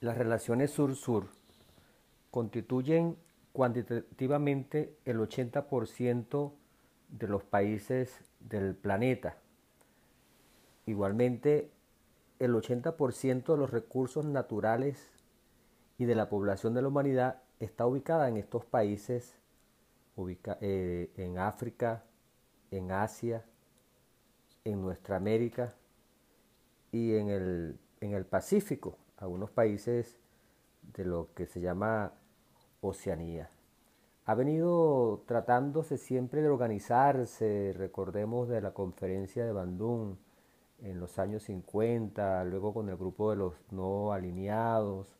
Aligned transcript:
Las 0.00 0.16
relaciones 0.16 0.70
sur-sur 0.70 1.26
constituyen 2.30 3.18
cuantitativamente 3.52 4.96
el 5.04 5.18
80% 5.18 6.52
de 7.10 7.28
los 7.28 7.44
países 7.44 8.18
del 8.40 8.74
planeta. 8.74 9.36
Igualmente, 10.86 11.70
el 12.38 12.54
80% 12.54 13.52
de 13.52 13.58
los 13.58 13.70
recursos 13.70 14.24
naturales 14.24 15.10
y 15.98 16.06
de 16.06 16.14
la 16.14 16.30
población 16.30 16.72
de 16.72 16.80
la 16.80 16.88
humanidad 16.88 17.42
está 17.58 17.86
ubicada 17.86 18.30
en 18.30 18.38
estos 18.38 18.64
países, 18.64 19.36
eh, 20.62 21.10
en 21.18 21.38
África, 21.38 22.04
en 22.70 22.90
Asia, 22.90 23.44
en 24.64 24.80
nuestra 24.80 25.16
América 25.16 25.74
y 26.90 27.16
en 27.16 27.28
el, 27.28 27.78
en 28.00 28.14
el 28.14 28.24
Pacífico, 28.24 28.96
algunos 29.20 29.50
países 29.50 30.18
de 30.94 31.04
lo 31.04 31.28
que 31.34 31.46
se 31.46 31.60
llama 31.60 32.12
Oceanía. 32.80 33.50
Ha 34.24 34.34
venido 34.34 35.22
tratándose 35.26 35.98
siempre 35.98 36.42
de 36.42 36.48
organizarse, 36.48 37.74
recordemos 37.76 38.48
de 38.48 38.60
la 38.60 38.72
conferencia 38.72 39.44
de 39.44 39.52
Bandung 39.52 40.16
en 40.82 40.98
los 40.98 41.18
años 41.18 41.44
50, 41.44 42.44
luego 42.44 42.72
con 42.72 42.88
el 42.88 42.96
grupo 42.96 43.30
de 43.30 43.36
los 43.36 43.54
no 43.70 44.12
alineados, 44.12 45.14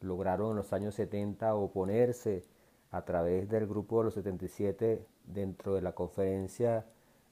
lograron 0.00 0.50
en 0.50 0.56
los 0.56 0.72
años 0.72 0.94
70 0.94 1.54
oponerse 1.54 2.44
a 2.90 3.04
través 3.04 3.48
del 3.48 3.66
grupo 3.66 3.98
de 3.98 4.04
los 4.04 4.14
77 4.14 5.06
dentro 5.24 5.74
de 5.74 5.82
la 5.82 5.92
conferencia 5.92 6.86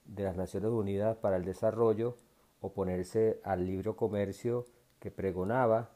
de 0.07 0.25
las 0.25 0.37
Naciones 0.37 0.71
Unidas 0.71 1.17
para 1.17 1.37
el 1.37 1.45
Desarrollo, 1.45 2.17
oponerse 2.61 3.41
al 3.45 3.67
libre 3.67 3.95
comercio 3.95 4.65
que 4.99 5.11
pregonaba 5.11 5.91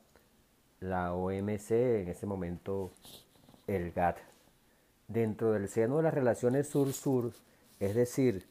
la 0.80 1.14
OMC, 1.14 1.70
en 1.70 2.08
ese 2.08 2.26
momento 2.26 2.90
el 3.66 3.92
GATT. 3.92 4.18
Dentro 5.08 5.52
del 5.52 5.68
seno 5.68 5.96
de 5.98 6.02
las 6.02 6.14
relaciones 6.14 6.68
sur-sur, 6.68 7.32
es 7.80 7.94
decir, 7.94 8.46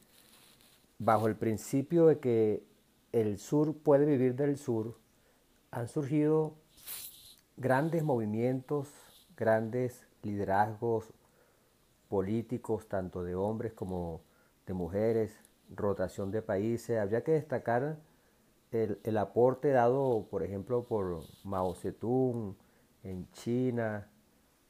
bajo 0.98 1.28
el 1.28 1.36
principio 1.36 2.06
de 2.06 2.18
que 2.18 2.62
el 3.12 3.38
sur 3.38 3.76
puede 3.76 4.04
vivir 4.04 4.34
del 4.34 4.58
sur, 4.58 4.96
han 5.70 5.88
surgido 5.88 6.54
grandes 7.56 8.02
movimientos, 8.02 8.88
grandes 9.36 10.06
liderazgos 10.22 11.12
políticos, 12.08 12.88
tanto 12.88 13.22
de 13.22 13.34
hombres 13.34 13.72
como 13.72 14.22
de 14.66 14.74
mujeres, 14.74 15.38
rotación 15.70 16.30
de 16.30 16.42
países. 16.42 16.98
Habría 16.98 17.22
que 17.22 17.32
destacar 17.32 17.98
el, 18.70 19.16
aporte 19.16 19.70
dado, 19.70 20.26
por 20.30 20.42
ejemplo, 20.42 20.84
por 20.84 21.22
Mao 21.44 21.74
Zedong 21.74 22.54
en 23.02 23.30
China, 23.32 24.08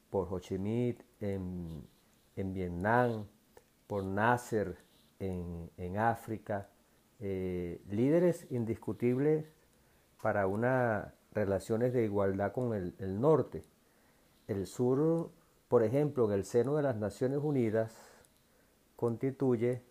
por 0.09 0.27
Ho 0.31 0.39
Chi 0.39 0.57
Minh 0.57 0.97
en, 1.19 2.53
Vietnam, 2.53 3.25
por 3.87 4.03
Nasser 4.03 4.77
en, 5.19 5.97
África, 5.97 6.69
eh, 7.19 7.81
líderes 7.89 8.47
indiscutibles 8.49 9.45
para 10.21 10.47
unas 10.47 11.13
relaciones 11.33 11.93
de 11.93 12.05
igualdad 12.05 12.53
con 12.53 12.73
el, 12.73 12.95
el 12.99 13.19
norte. 13.19 13.63
El 14.47 14.65
sur, 14.65 15.29
por 15.67 15.83
ejemplo, 15.83 16.25
en 16.25 16.31
el 16.31 16.45
seno 16.45 16.75
de 16.75 16.83
las 16.83 16.95
Naciones 16.95 17.39
Unidas, 17.39 17.93
constituye 18.95 19.81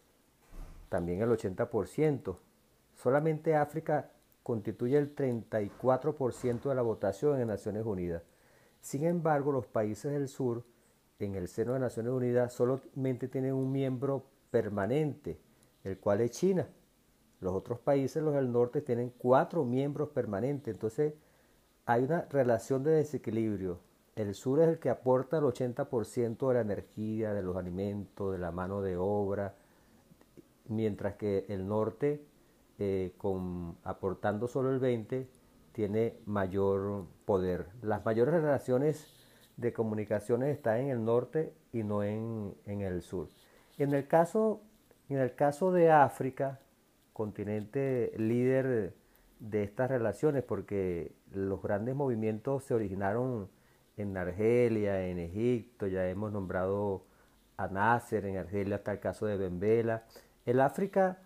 también 0.88 1.20
el 1.20 1.28
80%. 1.28 2.36
Solamente 2.98 3.54
África 3.54 4.10
constituye 4.42 4.98
el 4.98 5.14
34% 5.14 6.68
de 6.68 6.74
la 6.74 6.82
votación 6.82 7.40
en 7.40 7.46
Naciones 7.46 7.86
Unidas. 7.86 8.24
Sin 8.80 9.04
embargo, 9.04 9.52
los 9.52 9.68
países 9.68 10.10
del 10.10 10.26
sur, 10.26 10.64
en 11.20 11.36
el 11.36 11.46
seno 11.46 11.74
de 11.74 11.78
Naciones 11.78 12.12
Unidas, 12.12 12.52
solamente 12.52 13.28
tienen 13.28 13.54
un 13.54 13.70
miembro 13.70 14.26
permanente, 14.50 15.38
el 15.84 16.00
cual 16.00 16.22
es 16.22 16.32
China. 16.32 16.66
Los 17.40 17.54
otros 17.54 17.78
países, 17.78 18.20
los 18.20 18.34
del 18.34 18.50
norte, 18.50 18.82
tienen 18.82 19.12
cuatro 19.16 19.64
miembros 19.64 20.08
permanentes. 20.08 20.74
Entonces, 20.74 21.14
hay 21.86 22.02
una 22.02 22.22
relación 22.22 22.82
de 22.82 22.90
desequilibrio. 22.90 23.78
El 24.16 24.34
sur 24.34 24.58
es 24.58 24.66
el 24.66 24.80
que 24.80 24.90
aporta 24.90 25.38
el 25.38 25.44
80% 25.44 26.48
de 26.48 26.54
la 26.54 26.62
energía, 26.62 27.32
de 27.32 27.42
los 27.42 27.56
alimentos, 27.56 28.32
de 28.32 28.38
la 28.38 28.50
mano 28.50 28.82
de 28.82 28.96
obra, 28.96 29.54
mientras 30.66 31.14
que 31.14 31.46
el 31.48 31.68
norte, 31.68 32.26
eh, 32.78 33.12
con, 33.16 33.76
aportando 33.84 34.46
solo 34.46 34.72
el 34.72 34.80
20%, 34.80 35.26
tiene 35.72 36.18
mayor 36.26 37.06
poder. 37.24 37.68
Las 37.82 38.04
mayores 38.04 38.34
relaciones 38.34 39.14
de 39.56 39.72
comunicaciones 39.72 40.56
están 40.56 40.78
en 40.78 40.88
el 40.88 41.04
norte 41.04 41.54
y 41.72 41.82
no 41.82 42.02
en, 42.02 42.56
el 42.66 43.02
sur. 43.02 43.28
En 43.76 43.92
el, 43.92 44.06
caso, 44.08 44.62
en 45.08 45.18
el 45.18 45.34
caso 45.34 45.70
de 45.70 45.90
África, 45.90 46.60
continente 47.12 48.12
líder 48.16 48.94
de 49.40 49.62
estas 49.62 49.88
relaciones, 49.88 50.42
porque 50.42 51.12
los 51.32 51.62
grandes 51.62 51.94
movimientos 51.94 52.64
se 52.64 52.74
originaron 52.74 53.48
en 53.96 54.16
Argelia, 54.16 55.06
en 55.06 55.18
Egipto, 55.18 55.86
ya 55.86 56.08
hemos 56.08 56.32
nombrado 56.32 57.04
a 57.56 57.68
Nasser 57.68 58.24
en 58.26 58.36
Argelia, 58.36 58.76
hasta 58.76 58.92
el 58.92 59.00
caso 59.00 59.26
de 59.26 59.36
Benvela, 59.36 60.04
el 60.46 60.60
África 60.60 61.18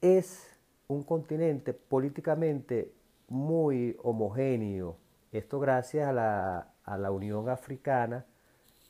es 0.00 0.51
un 0.92 1.02
continente 1.02 1.72
políticamente 1.72 2.92
muy 3.28 3.96
homogéneo. 4.02 4.96
Esto 5.32 5.58
gracias 5.58 6.08
a 6.08 6.12
la, 6.12 6.68
a 6.84 6.98
la 6.98 7.10
Unión 7.10 7.48
Africana, 7.48 8.26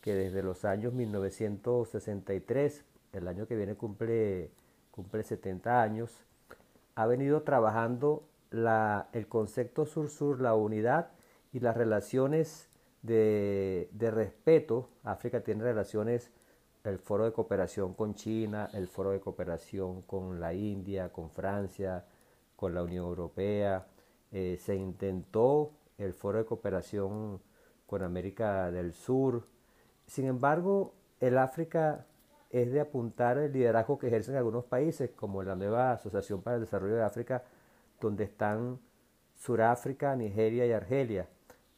que 0.00 0.14
desde 0.14 0.42
los 0.42 0.64
años 0.64 0.92
1963, 0.92 2.84
el 3.12 3.28
año 3.28 3.46
que 3.46 3.56
viene 3.56 3.76
cumple, 3.76 4.50
cumple 4.90 5.22
70 5.22 5.82
años, 5.82 6.24
ha 6.94 7.06
venido 7.06 7.42
trabajando 7.42 8.24
la, 8.50 9.08
el 9.12 9.28
concepto 9.28 9.86
sur-sur, 9.86 10.40
la 10.40 10.54
unidad 10.54 11.10
y 11.52 11.60
las 11.60 11.76
relaciones 11.76 12.68
de, 13.02 13.88
de 13.92 14.10
respeto. 14.10 14.88
África 15.04 15.42
tiene 15.42 15.62
relaciones 15.62 16.32
el 16.84 16.98
foro 16.98 17.24
de 17.24 17.32
cooperación 17.32 17.94
con 17.94 18.14
China, 18.14 18.68
el 18.72 18.88
foro 18.88 19.10
de 19.10 19.20
cooperación 19.20 20.02
con 20.02 20.40
la 20.40 20.52
India, 20.52 21.10
con 21.12 21.30
Francia, 21.30 22.04
con 22.56 22.74
la 22.74 22.82
Unión 22.82 23.06
Europea. 23.06 23.86
Eh, 24.32 24.58
se 24.60 24.74
intentó 24.74 25.72
el 25.98 26.12
foro 26.12 26.38
de 26.38 26.44
cooperación 26.44 27.40
con 27.86 28.02
América 28.02 28.70
del 28.70 28.92
Sur. 28.94 29.46
Sin 30.06 30.26
embargo, 30.26 30.94
el 31.20 31.38
África 31.38 32.06
es 32.50 32.72
de 32.72 32.80
apuntar 32.80 33.38
el 33.38 33.52
liderazgo 33.52 33.98
que 33.98 34.08
ejercen 34.08 34.36
algunos 34.36 34.64
países, 34.64 35.10
como 35.10 35.42
la 35.42 35.54
nueva 35.54 35.92
Asociación 35.92 36.42
para 36.42 36.56
el 36.56 36.62
Desarrollo 36.62 36.96
de 36.96 37.04
África, 37.04 37.44
donde 38.00 38.24
están 38.24 38.80
Suráfrica, 39.36 40.14
Nigeria 40.16 40.66
y 40.66 40.72
Argelia, 40.72 41.28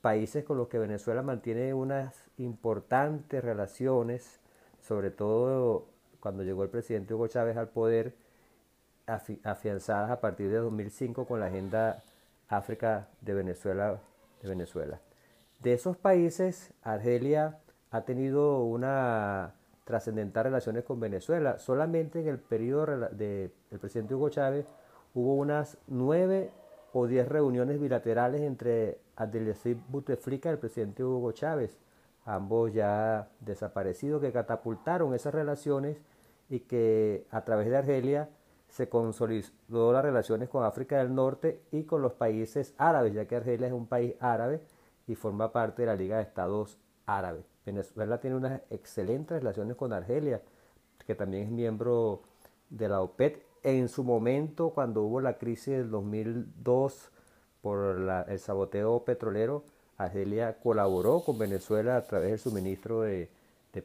países 0.01 0.45
con 0.45 0.57
los 0.57 0.69
que 0.69 0.79
Venezuela 0.79 1.23
mantiene 1.23 1.75
unas 1.75 2.31
importantes 2.39 3.45
relaciones 3.45 4.41
sobre 4.87 5.11
todo 5.11 5.87
cuando 6.21 6.43
llegó 6.43 6.63
el 6.63 6.69
presidente 6.69 7.15
Hugo 7.15 7.27
Chávez 7.27 7.57
al 7.57 7.69
poder, 7.69 8.15
afianzadas 9.07 10.11
a 10.11 10.21
partir 10.21 10.51
de 10.51 10.57
2005 10.57 11.27
con 11.27 11.41
la 11.41 11.47
agenda 11.47 12.03
África 12.49 13.09
de 13.21 13.35
Venezuela, 13.35 14.01
de 14.43 14.49
Venezuela. 14.49 15.01
De 15.61 15.73
esos 15.73 15.97
países, 15.97 16.73
Argelia 16.83 17.59
ha 17.91 18.03
tenido 18.03 18.63
una 18.65 19.55
trascendental 19.85 20.45
relaciones 20.45 20.85
con 20.85 21.01
Venezuela. 21.01 21.59
Solamente 21.59 22.21
en 22.21 22.29
el 22.29 22.39
periodo 22.39 23.09
del 23.11 23.51
presidente 23.81 24.15
Hugo 24.15 24.31
Chávez 24.31 24.67
hubo 25.15 25.35
unas 25.35 25.79
nueve 25.87 26.51
o 26.93 27.07
diez 27.07 27.29
reuniones 27.29 27.81
bilaterales 27.81 28.41
entre 28.41 28.99
Abdelaziz 29.17 29.77
Bouteflika 29.89 30.49
y 30.49 30.53
el 30.53 30.59
presidente 30.59 31.05
Hugo 31.05 31.33
Chávez 31.33 31.79
ambos 32.25 32.73
ya 32.73 33.29
desaparecidos, 33.41 34.21
que 34.21 34.33
catapultaron 34.33 35.15
esas 35.15 35.35
relaciones 35.35 35.99
y 36.49 36.61
que 36.61 37.27
a 37.31 37.45
través 37.45 37.69
de 37.69 37.77
Argelia 37.77 38.31
se 38.69 38.89
consolidó 38.89 39.93
las 39.93 40.03
relaciones 40.05 40.49
con 40.49 40.65
África 40.65 40.99
del 40.99 41.15
Norte 41.15 41.63
y 41.71 41.85
con 41.85 42.03
los 42.03 42.15
países 42.15 42.75
árabes, 42.77 43.15
ya 43.15 43.27
que 43.27 43.37
Argelia 43.37 43.69
es 43.69 43.73
un 43.73 43.87
país 43.87 44.15
árabe 44.21 44.61
y 45.07 45.15
forma 45.15 45.53
parte 45.53 45.83
de 45.83 45.87
la 45.87 45.95
Liga 45.95 46.17
de 46.17 46.23
Estados 46.23 46.79
Árabes. 47.07 47.45
Venezuela 47.65 48.19
tiene 48.21 48.37
unas 48.37 48.63
excelentes 48.71 49.39
relaciones 49.39 49.77
con 49.77 49.93
Argelia, 49.93 50.43
que 51.07 51.15
también 51.15 51.45
es 51.45 51.51
miembro 51.51 52.23
de 52.71 52.89
la 52.89 53.01
OPET. 53.01 53.47
En 53.63 53.89
su 53.89 54.05
momento, 54.05 54.71
cuando 54.71 55.03
hubo 55.03 55.21
la 55.21 55.39
crisis 55.39 55.77
del 55.77 55.91
2002 55.91 57.11
por 57.63 58.27
el 58.29 58.39
saboteo 58.39 59.05
petrolero, 59.05 59.65
Argelia 59.97 60.59
colaboró 60.63 61.21
con 61.21 61.39
Venezuela 61.39 61.97
a 61.97 62.03
través 62.03 62.31
del 62.31 62.39
suministro 62.39 63.03
de, 63.03 63.29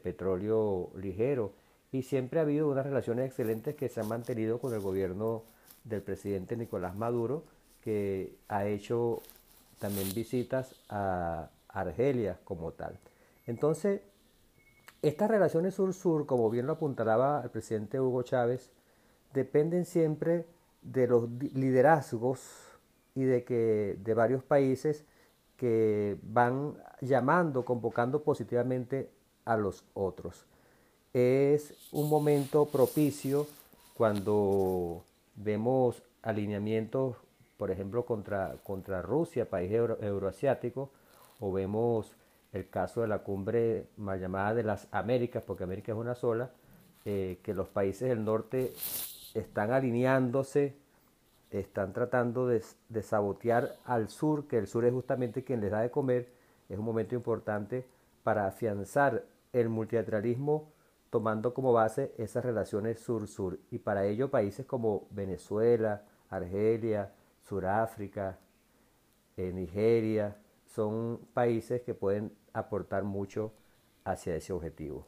petróleo 0.02 0.90
ligero 0.96 1.52
y 1.90 2.02
siempre 2.02 2.38
ha 2.38 2.42
habido 2.42 2.68
unas 2.70 2.86
relaciones 2.86 3.26
excelentes 3.26 3.74
que 3.74 3.88
se 3.88 3.98
han 3.98 4.06
mantenido 4.06 4.60
con 4.60 4.72
el 4.72 4.78
gobierno 4.78 5.42
del 5.82 6.00
presidente 6.00 6.56
Nicolás 6.56 6.94
Maduro, 6.94 7.42
que 7.82 8.36
ha 8.46 8.66
hecho 8.66 9.20
también 9.80 10.14
visitas 10.14 10.76
a 10.88 11.50
Argelia 11.68 12.38
como 12.44 12.70
tal. 12.70 12.96
Entonces, 13.48 14.00
estas 15.02 15.28
relaciones 15.28 15.74
sur-sur, 15.74 16.26
como 16.26 16.50
bien 16.50 16.66
lo 16.66 16.74
apuntalaba 16.74 17.40
el 17.42 17.50
presidente 17.50 18.00
Hugo 18.00 18.22
Chávez, 18.22 18.70
dependen 19.32 19.86
siempre 19.86 20.46
de 20.82 21.08
los 21.08 21.28
liderazgos 21.30 22.40
y 23.14 23.24
de 23.24 23.44
que 23.44 23.96
de 23.98 24.14
varios 24.14 24.44
países 24.44 25.04
que 25.60 26.16
van 26.22 26.78
llamando, 27.02 27.66
convocando 27.66 28.22
positivamente 28.22 29.10
a 29.44 29.58
los 29.58 29.84
otros. 29.92 30.46
Es 31.12 31.90
un 31.92 32.08
momento 32.08 32.64
propicio 32.64 33.46
cuando 33.92 35.04
vemos 35.36 36.02
alineamientos, 36.22 37.18
por 37.58 37.70
ejemplo, 37.70 38.06
contra, 38.06 38.56
contra 38.64 39.02
Rusia, 39.02 39.50
país 39.50 39.70
euroasiático, 39.70 40.88
o 41.40 41.52
vemos 41.52 42.10
el 42.54 42.70
caso 42.70 43.02
de 43.02 43.08
la 43.08 43.18
cumbre 43.18 43.84
mal 43.98 44.18
llamada 44.18 44.54
de 44.54 44.62
las 44.62 44.88
Américas, 44.92 45.42
porque 45.46 45.64
América 45.64 45.92
es 45.92 45.98
una 45.98 46.14
sola, 46.14 46.52
eh, 47.04 47.38
que 47.42 47.52
los 47.52 47.68
países 47.68 48.08
del 48.08 48.24
norte 48.24 48.72
están 49.34 49.72
alineándose 49.72 50.74
están 51.50 51.92
tratando 51.92 52.46
de, 52.46 52.62
sabotear 53.02 53.76
al 53.84 54.08
sur, 54.08 54.46
que 54.46 54.58
el 54.58 54.66
sur 54.66 54.84
es 54.84 54.92
justamente 54.92 55.42
quien 55.42 55.60
les 55.60 55.70
da 55.70 55.80
de 55.80 55.90
comer, 55.90 56.28
es 56.68 56.78
un 56.78 56.84
momento 56.84 57.14
importante 57.14 57.86
para 58.22 58.46
afianzar 58.46 59.24
el 59.52 59.68
multilateralismo 59.68 60.70
tomando 61.10 61.52
como 61.52 61.72
base 61.72 62.14
esas 62.18 62.44
relaciones 62.44 63.00
sur-sur. 63.00 63.58
Y 63.70 63.78
para 63.78 64.06
ello 64.06 64.30
países 64.30 64.64
como 64.64 65.08
Venezuela, 65.10 66.04
Argelia, 66.28 67.12
Suráfrica, 67.42 68.38
eh, 69.36 69.52
Nigeria, 69.52 70.36
son 70.66 71.18
países 71.34 71.82
que 71.82 71.94
pueden 71.94 72.32
aportar 72.52 73.02
mucho 73.02 73.52
hacia 74.04 74.36
ese 74.36 74.52
objetivo. 74.52 75.04